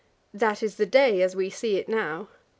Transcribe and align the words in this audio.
That 0.33 0.63
is 0.63 0.77
the 0.77 0.87
day 0.87 1.21
as 1.21 1.35
we 1.35 1.51
see 1.51 1.77
it 1.77 1.87
now. 1.87 2.29